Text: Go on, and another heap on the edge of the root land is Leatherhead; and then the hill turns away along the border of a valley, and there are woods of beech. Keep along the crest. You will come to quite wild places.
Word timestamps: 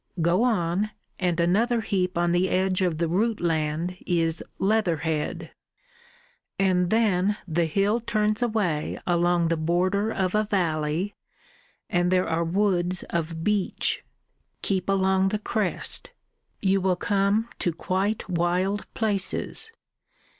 Go 0.19 0.41
on, 0.41 0.89
and 1.19 1.39
another 1.39 1.81
heap 1.81 2.17
on 2.17 2.31
the 2.31 2.49
edge 2.49 2.81
of 2.81 2.97
the 2.97 3.07
root 3.07 3.39
land 3.39 3.97
is 4.07 4.43
Leatherhead; 4.57 5.51
and 6.57 6.89
then 6.89 7.37
the 7.47 7.65
hill 7.65 7.99
turns 7.99 8.41
away 8.41 8.97
along 9.05 9.49
the 9.49 9.57
border 9.57 10.09
of 10.09 10.33
a 10.33 10.43
valley, 10.43 11.13
and 11.87 12.09
there 12.09 12.27
are 12.27 12.43
woods 12.43 13.03
of 13.11 13.43
beech. 13.43 14.03
Keep 14.63 14.89
along 14.89 15.27
the 15.27 15.37
crest. 15.37 16.09
You 16.63 16.81
will 16.81 16.95
come 16.95 17.47
to 17.59 17.71
quite 17.71 18.27
wild 18.27 18.91
places. 18.95 19.71